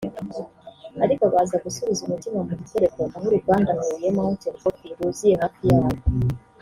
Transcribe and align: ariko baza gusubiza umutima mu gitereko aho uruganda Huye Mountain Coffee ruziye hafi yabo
ariko 1.03 1.23
baza 1.33 1.55
gusubiza 1.65 2.01
umutima 2.03 2.39
mu 2.47 2.53
gitereko 2.59 2.99
aho 3.15 3.25
uruganda 3.29 3.71
Huye 3.79 4.09
Mountain 4.17 4.55
Coffee 4.61 4.95
ruziye 4.97 5.35
hafi 5.43 5.63
yabo 5.71 5.99